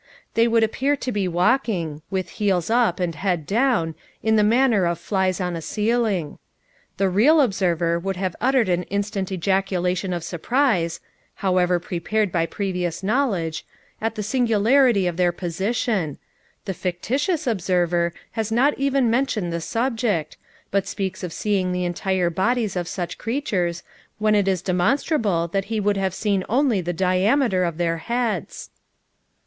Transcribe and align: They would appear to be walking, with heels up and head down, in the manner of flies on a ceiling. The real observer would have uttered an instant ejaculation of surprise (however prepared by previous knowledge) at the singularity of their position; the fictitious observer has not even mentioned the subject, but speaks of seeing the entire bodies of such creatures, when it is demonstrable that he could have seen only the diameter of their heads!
They 0.33 0.47
would 0.47 0.63
appear 0.63 0.95
to 0.95 1.11
be 1.11 1.27
walking, 1.27 2.01
with 2.09 2.29
heels 2.41 2.71
up 2.71 2.99
and 2.99 3.13
head 3.13 3.45
down, 3.45 3.93
in 4.23 4.35
the 4.35 4.43
manner 4.43 4.83
of 4.87 4.97
flies 4.97 5.39
on 5.39 5.55
a 5.55 5.61
ceiling. 5.61 6.39
The 6.97 7.07
real 7.07 7.39
observer 7.39 7.99
would 7.99 8.15
have 8.15 8.35
uttered 8.41 8.67
an 8.67 8.81
instant 8.89 9.31
ejaculation 9.31 10.11
of 10.11 10.23
surprise 10.23 11.01
(however 11.45 11.79
prepared 11.79 12.31
by 12.31 12.47
previous 12.47 13.03
knowledge) 13.03 13.63
at 14.01 14.15
the 14.15 14.23
singularity 14.23 15.05
of 15.05 15.17
their 15.17 15.31
position; 15.31 16.17
the 16.65 16.73
fictitious 16.73 17.45
observer 17.45 18.11
has 18.31 18.51
not 18.51 18.73
even 18.79 19.07
mentioned 19.07 19.53
the 19.53 19.61
subject, 19.61 20.35
but 20.71 20.87
speaks 20.87 21.23
of 21.23 21.31
seeing 21.31 21.71
the 21.71 21.85
entire 21.85 22.31
bodies 22.31 22.75
of 22.75 22.87
such 22.87 23.19
creatures, 23.19 23.83
when 24.17 24.33
it 24.33 24.47
is 24.47 24.63
demonstrable 24.63 25.47
that 25.49 25.65
he 25.65 25.79
could 25.79 25.95
have 25.97 26.15
seen 26.15 26.43
only 26.49 26.81
the 26.81 26.91
diameter 26.91 27.63
of 27.63 27.77
their 27.77 27.97
heads! 27.97 28.71